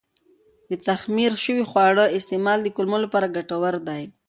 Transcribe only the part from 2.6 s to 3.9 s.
د کولمو لپاره ګټور